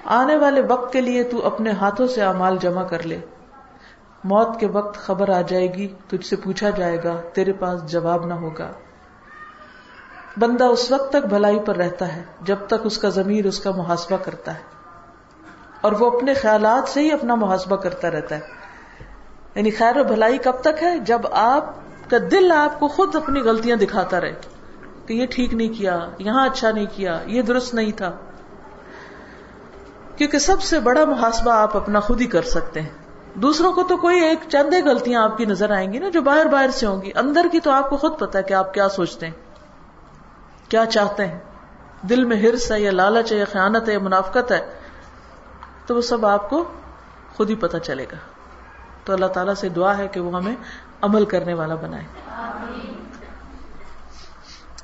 [0.04, 3.20] آنے والے وقت کے لیے تو اپنے ہاتھوں سے امال جمع کر لے۔
[4.24, 8.26] موت کے وقت خبر آ جائے گی، تجھ سے پوچھا جائے گا، تیرے پاس جواب
[8.26, 8.72] نہ ہوگا۔
[10.36, 13.70] بندہ اس وقت تک بھلائی پر رہتا ہے، جب تک اس کا ضمیر، اس کا
[13.70, 14.62] محاسبہ کرتا ہے۔
[15.80, 18.40] اور وہ اپنے خیالات سے ہی اپنا محاسبہ کرتا رہتا ہے۔
[19.54, 21.64] یعنی خیر و بھلائی کب تک ہے؟ جب آپ
[22.10, 24.57] کا دل آپ کو خود اپنی غلطیاں دکھاتا رہے۔
[25.08, 28.12] کہ یہ ٹھیک نہیں کیا، یہاں اچھا نہیں کیا، یہ درست نہیں تھا۔
[30.16, 32.88] کیونکہ سب سے بڑا محاسبہ آپ اپنا خود ہی کر سکتے ہیں۔
[33.34, 36.46] دوسروں کو تو کوئی ایک چند غلطیاں آپ کی نظر آئیں گی نا جو باہر
[36.46, 38.88] باہر سے ہوں گی۔ اندر کی تو آپ کو خود پتا ہے کہ آپ کیا
[38.88, 39.34] سوچتے ہیں،
[40.68, 41.38] کیا چاہتے ہیں۔
[42.02, 44.70] دل میں ہرس ہے یا لالچ ہے یا خیانت ہے یا منافقت ہے،
[45.86, 46.64] تو وہ سب آپ کو
[47.36, 48.16] خود ہی پتا چلے گا۔
[49.04, 50.56] تو اللہ تعالیٰ سے دعا ہے کہ وہ ہمیں
[51.02, 52.04] عمل کرنے والا بنائے۔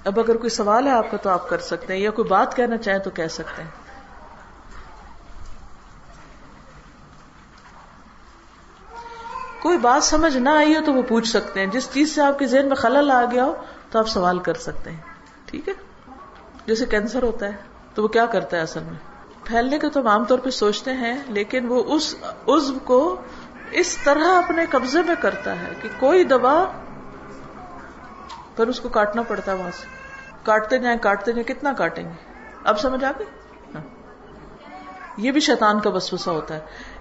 [0.04, 2.56] اب اگر کوئی سوال ہے آپ کا تو آپ کر سکتے ہیں، یا کوئی بات
[2.56, 3.70] کہنا چاہیں تو کہہ سکتے ہیں۔
[9.62, 12.38] کوئی بات سمجھ نہ آئی ہو تو وہ پوچھ سکتے ہیں۔ جس چیز سے آپ
[12.38, 13.54] کے ذہن میں خلل آ گیا ہو
[13.90, 15.00] تو آپ سوال کر سکتے ہیں۔
[15.46, 15.74] ٹھیک ہے؟
[16.66, 17.52] جیسے کینسر ہوتا ہے،
[17.94, 18.98] تو وہ کیا کرتا ہے اصل میں؟
[19.44, 22.14] پھیلنے کا تو ہم عام طور پہ سوچتے ہیں، لیکن وہ اس
[22.48, 23.20] عزب کو
[23.70, 26.64] اس طرح اپنے قبضے میں کرتا ہے کہ کوئی دبا
[28.56, 29.93] پھر اس کو کاٹنا پڑتا ہے وہاں سے۔
[30.44, 32.32] کاٹتے جائیں کاٹتے جائیں، کتنا کاٹیں گے؟
[32.64, 33.26] اب سمجھ آ گئی؟
[33.74, 33.82] ہاں۔
[35.16, 36.60] یہ بھی شیطان کا وسوسہ ہوتا ہے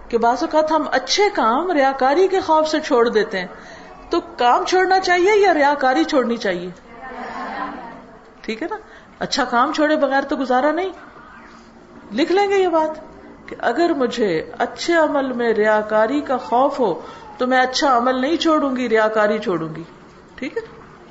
[0.10, 3.47] کہ بعض اوقات ہم اچھے کام ریاکاری کے خوف سے چھوڑ دیتے ہیں۔
[4.10, 6.69] تو کام چھوڑنا چاہیے یا ریاکاری چھوڑنی چاہیے؟
[8.41, 8.75] ٹھیک ہے نا؟
[9.19, 10.89] اچھا کام چھوڑے بغیر تو گزارا نہیں۔
[12.13, 12.89] لکھ لیں گے یہ بات
[13.49, 17.01] کہ اگر مجھے اچھے عمل میں ریاکاری کا خوف ہو
[17.38, 19.84] تو میں اچھا عمل نہیں چھوڑوں گی، ریاکاری چھوڑوں گی۔
[20.36, 20.62] ٹھیک ہے؟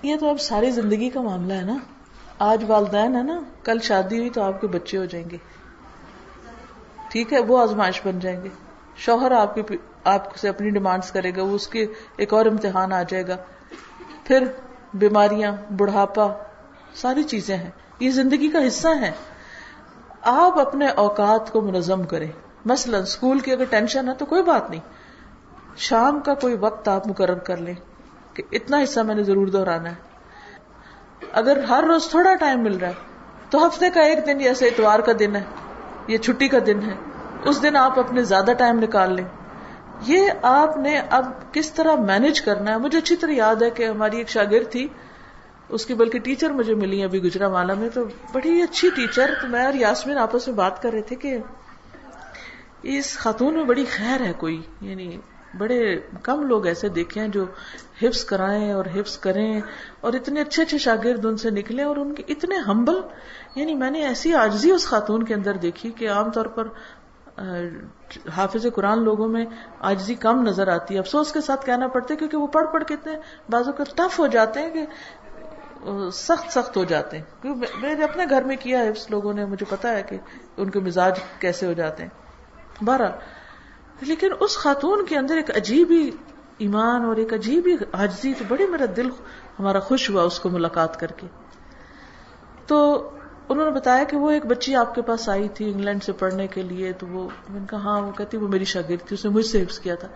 [0.03, 1.75] یہ تو اب ساری زندگی کا معاملہ ہے نا۔
[2.45, 5.37] آج والدین ہے نا، کل شادی ہوئی تو آپ کے بچے ہو جائیں گے۔
[7.11, 8.49] ٹھیک ہے، وہ آزمائش بن جائیں گے۔
[8.97, 9.63] شوہر آپ کی
[10.05, 13.37] آپ سے اپنی ڈیمانڈس کرے گا، وہ اس کے ایک اور امتحان آ جائے گا۔
[14.25, 14.45] پھر
[14.95, 16.27] بیماریاں، بڑھاپا،
[16.95, 19.11] ساری چیزیں ہیں۔ یہ زندگی کا حصہ ہے۔
[20.23, 22.31] آپ اپنے اوقات کو منظم کریں۔
[22.65, 24.81] مثلا اسکول کی اگر ٹینشن ہے تو کوئی بات نہیں۔
[25.77, 27.75] شام کا کوئی وقت آپ مقرر کر لیں
[28.35, 30.12] کہ اتنا حصہ میں نے ضرور دہرانا ہے۔
[31.33, 35.01] اگر ہر روز تھوڑا ٹائم مل رہا ہے، تو ہفتے کا ایک دن جیسے اتوار
[35.01, 35.43] کا دن ہے
[36.07, 36.95] یہ چھٹی کا دن ہے،
[37.45, 39.25] اس دن آپ اپنے زیادہ ٹائم نکال لیں۔
[40.07, 43.87] یہ آپ نے اب کس طرح مینج کرنا ہے؟ مجھے اچھی طرح یاد ہے کہ
[43.87, 44.87] ہماری ایک شاگرد تھی،
[45.69, 49.49] اس کی بلکہ ٹیچر مجھے ملی ابھی گجرا والا میں، تو بڑی اچھی ٹیچر تو
[49.49, 51.37] میں اور یاسمین آپس میں بات کر رہے تھے کہ
[52.83, 55.17] اس خاتون میں بڑی خیر ہے کوئی یعنی
[55.59, 57.45] بڑے کم لوگ ایسے دیکھے ہیں جو
[58.03, 59.61] حفظ کرائیں اور حفظ کریں
[60.01, 63.01] اور اتنے اچھے اچھے شاگرد ان سے نکلے اور ان کے اتنے ہمبل
[63.55, 66.69] یعنی میں نے ایسی آجزی اس خاتون کے اندر دیکھی کہ عام طور پر
[68.37, 69.45] حافظ قرآن لوگوں میں
[69.81, 72.85] آجزی کم نظر آتی ہے۔ افسوس کے ساتھ کہنا پڑتا ہے کیونکہ وہ پڑھ پڑھ
[72.85, 73.17] کے اتنے
[73.51, 78.05] بازو کا ٹف ہو جاتے ہیں کہ سخت سخت ہو جاتے ہیں۔ کیونکہ میں نے
[78.05, 80.17] اپنے گھر میں کیا ہے لوگوں نے مجھے پتا ہے کہ
[80.57, 83.11] ان کے مزاج کیسے ہو جاتے ہیں۔ بارہ
[84.07, 86.11] لیکن اس خاتون کے اندر ایک عجیب ہی
[86.59, 89.09] ایمان اور ایک عجیب ہی حاجزی تو بڑی میرا دل
[89.59, 91.27] ہمارا خوش ہوا اس کو ملاقات کر کے۔
[92.67, 93.11] تو
[93.49, 96.47] انہوں نے بتایا کہ وہ ایک بچی آپ کے پاس آئی تھی انگلینڈ سے پڑھنے
[96.47, 99.25] کے لیے، تو وہ میں نے کہا ہاں وہ کہتی، وہ میری شاگرد تھی، اس
[99.25, 100.09] نے مجھ سے حفظ کیا تھا۔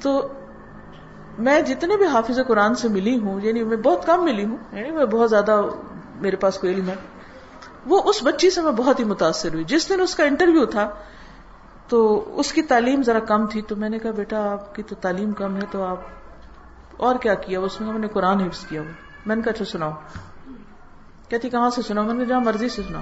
[0.00, 0.28] تو
[1.38, 4.90] میں جتنے بھی حافظ قرآن سے ملی ہوں یعنی میں بہت کم ملی ہوں یعنی
[4.90, 5.62] میں بہت زیادہ
[6.14, 6.94] میرے پاس کوئی علم ہے،
[7.86, 10.90] وہ اس بچی سے میں بہت ہی متاثر ہوئی۔ جس دن اس کا انٹرویو تھا
[11.92, 14.94] تو اس کی تعلیم ذرا کم تھی تو میں نے کہا بیٹا آپ کی تو
[14.94, 15.98] تعلیم کم ہے تو آپ
[16.96, 18.86] اور کیا کیا؟ اس میں نے قرآن حفظ کیا۔ وہ
[19.26, 19.90] میں نے کہا اچھا سناؤ۔
[21.28, 23.00] کہتی کہاں سے سنا میں نے جہاں مرضی سے سنا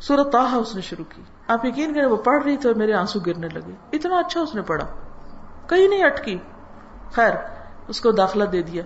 [0.00, 3.20] سورت تاہا اس نے شروع کی۔ آپ یقین کریں وہ پڑھ رہی تو میرے آنسو
[3.20, 4.86] گرنے لگے۔ اتنا اچھا اس نے پڑھا۔
[5.66, 6.38] کہیں نہیں اٹکی۔
[7.12, 7.32] خیر،
[7.88, 8.82] اس کو داخلہ دے دیا۔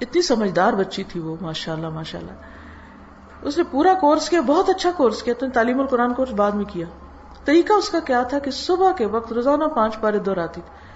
[0.00, 2.32] اتنی سمجھدار بچی تھی وہ ماشاء اللہ ماشاء اللہ
[3.42, 6.64] اس نے پورا کورس کیا، بہت اچھا کورس کیا۔ تو تعلیم القرآن کورس بعد میں
[6.64, 6.86] کیا۔
[7.46, 10.86] طریقہ اس کا کیا تھا کہ صبح کے وقت روزانہ پانچ پارے دہراتی تھی۔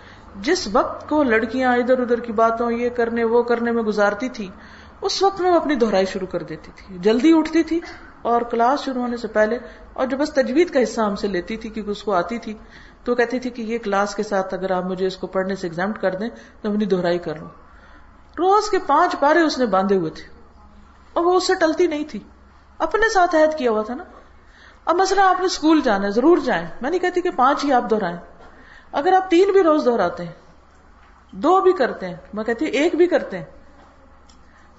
[0.43, 4.49] جس وقت کو لڑکیاں ادھر ادھر کی باتوں، یہ کرنے، وہ کرنے میں گزارتی تھی،
[5.01, 7.81] اس وقت میں وہ اپنی دہرائی شروع کر دیتی تھی۔ جلدی اٹھتی تھی
[8.23, 9.59] اور کلاس شروع ہونے سے پہلے
[9.93, 12.55] اور جو بس تجوید کا حصہ ہم سے لیتی تھی کیونکہ اس کو آتی تھی،
[13.05, 15.67] تو کہتی تھی کہ یہ کلاس کے ساتھ اگر آپ مجھے اس کو پڑھنے سے
[15.67, 16.29] ایگزام کر دیں
[16.63, 17.49] تو اپنی دہرائی کر لوں۔
[18.39, 20.25] روز کے پانچ پارے اس نے باندھے ہوئے تھے
[21.13, 22.21] اور وہ اس سے ٹلتی نہیں تھی۔
[22.79, 24.05] اپنے ساتھ عہد کیا ہوا تھا نا۔
[24.85, 27.73] اب مسئلہ آپ نے اسکول جانا ہے، ضرور جائیں۔ میں نہیں کہتی کہ پانچ ہی
[27.73, 28.17] آپ دہرائیں۔
[28.93, 30.33] اگر آپ تین بھی روز دہراتے ہیں،
[31.33, 33.45] دو بھی کرتے ہیں، میں کہتی ہوں ایک بھی کرتے ہیں،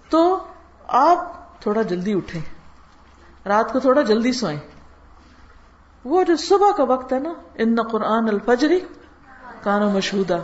[0.10, 0.44] تو
[0.88, 2.42] آپ تھوڑا جلدی اٹھیں۔
[3.48, 4.60] رات کو تھوڑا جلدی سوئیں۔
[6.06, 8.80] وہ جو صبح کا وقت ہے نا، ان قرآن الفجری
[9.64, 10.38] کانو مشہودہ۔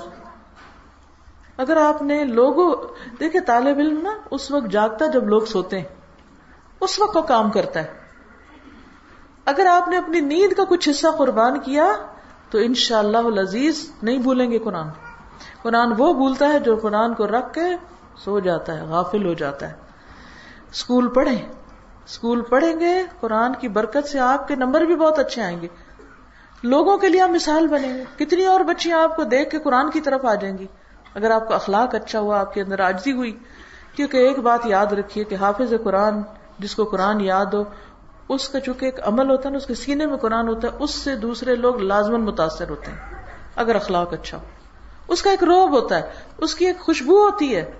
[1.57, 2.75] اگر آپ نے لوگوں
[3.19, 5.87] دیکھے طالب علم نا، اس وقت جاگتا جب لوگ سوتے ہیں۔
[6.81, 8.06] اس وقت کو کام کرتا ہے۔
[9.47, 11.93] اگر آپ نے اپنی نیند کا کچھ حصہ قربان کیا،
[12.49, 14.87] تو ان شاء اللہ عزیز نہیں بھولیں گے قرآن۔
[15.61, 17.61] قرآن وہ بھولتا ہے جو قرآن کو رکھ کے
[18.17, 19.73] سو جاتا ہے، غافل ہو جاتا ہے۔
[20.71, 21.37] اسکول پڑھیں۔
[22.05, 25.67] اسکول پڑھیں گے، قرآن کی برکت سے آپ کے نمبر بھی بہت اچھے آئیں گے۔
[26.63, 29.91] لوگوں کے لیے آپ مثال بنے گے۔ کتنی اور بچیاں آپ کو دیکھ کے قرآن
[29.91, 30.67] کی طرف آ جائیں گی۔
[31.15, 33.39] اگر آپ کا اخلاق اچھا ہوا، آپ کے اندر آجزی ہوئی،
[33.95, 36.21] کیونکہ ایک بات یاد رکھیے کہ حافظ قرآن،
[36.59, 37.63] جس کو قرآن یاد ہو
[38.29, 40.77] اس کا چونکہ ایک عمل ہوتا ہے نا، اس کے سینے میں قرآن ہوتا ہے،
[40.79, 43.23] اس سے دوسرے لوگ لازمن متاثر ہوتے ہیں،
[43.55, 44.43] اگر اخلاق اچھا ہو۔
[45.07, 46.01] اس کا ایک روب ہوتا ہے،
[46.37, 47.71] اس کی ایک خوشبو ہوتی ہے،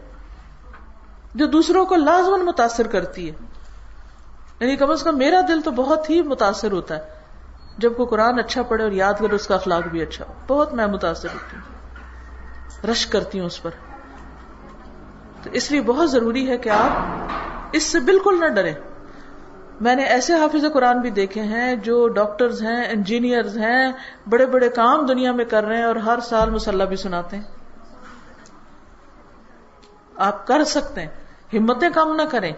[1.36, 3.36] جو دوسروں کو لازمن متاثر کرتی ہے۔
[4.60, 7.02] یعنی کم از کم میرا دل تو بہت ہی متاثر ہوتا ہے۔
[7.78, 10.74] جب کوئی قرآن اچھا پڑھے اور یاد کرے، اس کا اخلاق بھی اچھا ہو۔ بہت
[10.74, 11.78] میں متاثر ہوتی ہوں۔
[12.92, 13.70] رش کرتی ہوں اس پر۔
[15.44, 16.92] تو اس لیے بہت ضروری ہے کہ آپ
[17.72, 18.74] اس سے بالکل نہ ڈریں۔
[19.82, 23.92] میں نے ایسے حافظ قرآن بھی دیکھے ہیں جو ڈاکٹرز ہیں، انجینئرز ہیں،
[24.30, 27.44] بڑے بڑے کام دنیا میں کر رہے ہیں اور ہر سال مسلح بھی سناتے ہیں۔
[30.18, 31.08] آپ کر سکتے ہیں۔
[31.54, 32.52] ہمتیں کم نہ کریں۔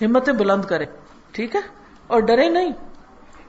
[0.00, 0.86] ہمتیں بلند کریں۔
[1.32, 1.60] ٹھیک ہے؟
[2.06, 2.72] اور ڈرے نہیں۔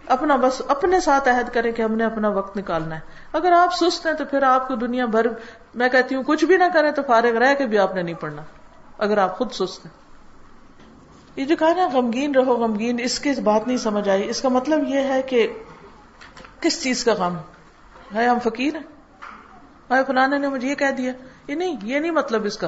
[0.07, 2.99] اپنا بس اپنے ساتھ عہد کریں کہ ہم نے اپنا وقت نکالنا ہے۔
[3.33, 5.27] اگر آپ سست ہیں تو پھر آپ کو دنیا بھر
[5.75, 8.15] میں کہتی ہوں، کچھ بھی نہ کریں تو فارغ رہ کے بھی آپ نے نہیں
[8.15, 8.41] پڑھنا۔
[8.97, 10.02] اگر آپ خود سست ہیں۔
[11.35, 14.49] یہ جو کہا نا، غمگین رہو، غمگین، اس کی بات نہیں سمجھ آئی۔ اس کا
[14.49, 15.47] مطلب یہ ہے کہ
[16.59, 17.37] کس چیز کا غم؟
[18.15, 18.83] ہے ہم فقیر ہیں؟
[20.07, 21.13] فلانے نے مجھے یہ کہہ دیا؟
[21.47, 22.67] یہ نہیں یہ نہیں مطلب اس کا۔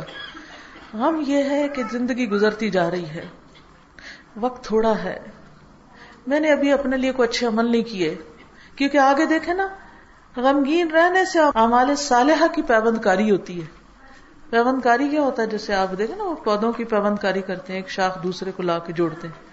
[0.93, 3.25] غم یہ ہے کہ زندگی گزرتی جا رہی ہے۔
[4.39, 5.19] وقت تھوڑا ہے۔
[6.28, 8.15] میں نے ابھی اپنے لیے کوئی اچھے عمل نہیں کیے۔
[8.75, 9.67] کیونکہ آگے دیکھے نا،
[10.38, 13.85] غمگین رہنے سے اعمال صالحہ کی پیبند کاری ہوتی ہے۔
[14.56, 17.74] پیوند کاری کیا ہوتا ہے جیسے آپ دیکھیں نا وہ پودوں کی پیوند کاری کرتے
[17.74, 19.46] ہیں، ایک شاخ دوسرے کو لا کے جوڑتے ہیں۔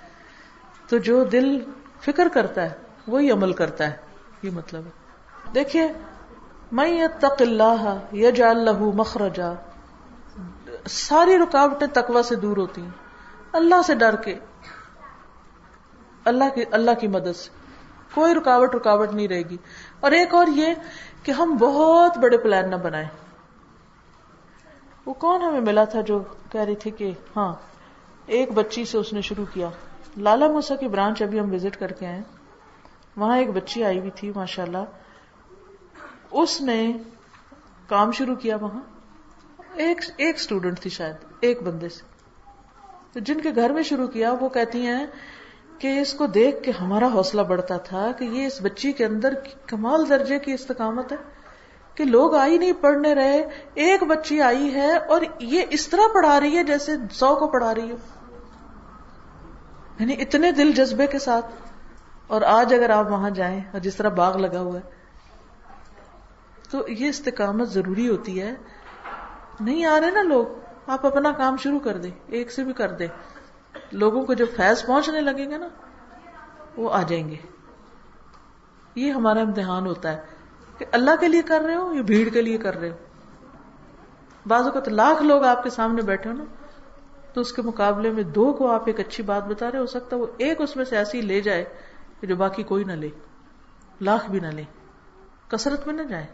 [0.88, 1.58] تو جو دل
[2.00, 2.70] فکر کرتا ہے،
[3.06, 3.96] وہی عمل کرتا ہے۔
[4.42, 4.90] یہ مطلب ہے۔
[5.54, 5.88] دیکھیے
[6.72, 9.52] میں تق اللہ یج اللہ مخرجا۔
[10.88, 12.90] ساری رکاوٹیں تقوا سے دور ہوتی ہیں۔
[13.52, 14.38] اللہ سے ڈر کے،
[16.24, 17.50] اللہ کی اللہ کی مدد سے۔
[18.14, 19.56] کوئی رکاوٹ رکاوٹ نہیں رہے گی۔
[20.00, 20.74] اور ایک اور یہ
[21.22, 23.08] کہ ہم بہت بڑے پلان نہ بنائیں۔
[25.06, 27.54] وہ کون ہمیں ملا تھا جو کہہ رہی تھی کہ ہاں
[28.26, 29.68] ایک بچی سے اس نے شروع کیا۔
[30.16, 32.20] لالا موسا کی برانچ ابھی ہم وزٹ کر کے آئے۔
[33.16, 34.84] وہاں ایک بچی آئی ہوئی تھی ماشاء اللہ
[36.30, 36.92] اس نے
[37.88, 38.80] کام شروع کیا وہاں۔
[39.74, 42.02] ایک ایک اسٹوڈنٹ تھی شاید، ایک بندے سے۔
[43.12, 45.06] تو جن کے گھر میں شروع کیا، وہ کہتی ہیں
[45.78, 49.34] کہ اس کو دیکھ کے ہمارا حوصلہ بڑھتا تھا کہ یہ اس بچی کے اندر
[49.66, 51.41] کمال درجے کی استقامت ہے۔
[51.94, 56.40] کہ لوگ آئی نہیں، پڑھنے رہے، ایک بچی آئی ہے اور یہ اس طرح پڑھا
[56.40, 57.96] رہی ہے جیسے سو کو پڑھا رہی ہو۔
[59.98, 61.46] یعنی اتنے دل جذبے کے ساتھ۔
[62.26, 64.90] اور آج اگر آپ وہاں جائیں اور جس طرح باغ لگا ہوا ہے،
[66.70, 68.54] تو یہ استقامت ضروری ہوتی ہے۔
[69.60, 70.46] نہیں آ رہے نا لوگ،
[70.86, 73.08] آپ اپنا کام شروع کر دیں، ایک سے بھی کر دیں۔
[73.92, 75.68] لوگوں کو جو فیض پہنچنے لگیں گے نا،
[76.76, 77.36] وہ آ جائیں گے۔
[78.94, 80.31] یہ ہمارا امتحان ہوتا ہے۔
[80.84, 82.96] کہ اللہ کے لیے کر رہے ہو یا بھیڑ کے لیے کر رہے ہو؟
[84.46, 86.44] بعض اوقات لاکھ لوگ آپ کے سامنے بیٹھے ہو نا،
[87.32, 90.16] تو اس کے مقابلے میں دو کو آپ ایک اچھی بات بتا رہے ہو سکتا
[90.16, 91.64] ہے وہ ایک اس میں سے ایسی لے جائے
[92.20, 93.08] کہ جو باقی کوئی نہ لے،
[94.00, 94.62] لاکھ بھی نہ لے،
[95.48, 96.26] کثرت میں نہ جائے۔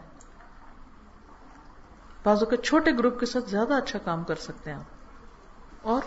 [2.23, 4.83] بعض اوقات چھوٹے گروپ کے ساتھ زیادہ اچھا کام کر سکتے ہیں آپ۔
[5.81, 6.01] اور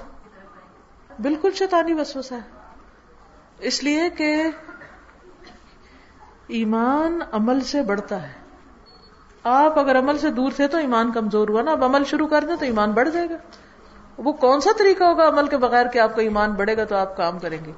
[1.20, 2.50] بالکل شیطانی وسوسہ ہے۔
[3.58, 4.42] اس لیے کہ
[6.48, 8.32] ایمان عمل سے بڑھتا ہے۔
[9.44, 12.44] آپ اگر عمل سے دور تھے تو ایمان کمزور ہوا نا۔ اب عمل شروع کر
[12.48, 13.36] دیں تو ایمان بڑھ جائے گا۔
[14.18, 16.96] وہ کون سا طریقہ ہوگا عمل کے بغیر کہ آپ کا ایمان بڑھے گا تو
[16.96, 17.72] آپ کام کریں گے؟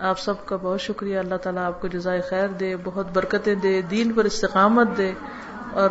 [0.00, 3.82] آپ سب کا بہت شکریہ۔ اللہ تعالیٰ آپ کو جزائے خیر دے، بہت برکتیں دے،
[3.82, 5.12] دین پر استقامت دے
[5.72, 5.90] اور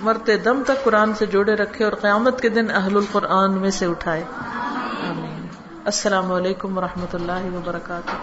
[0.00, 3.86] مرتے دم تک قرآن سے جوڑے رکھے اور قیامت کے دن اہل القرآن میں سے
[3.86, 4.24] اٹھائے۔
[5.84, 8.14] السلام علیکم و رحمۃ اللہ وبرکاتہ۔